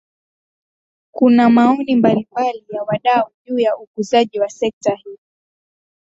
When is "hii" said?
4.95-5.17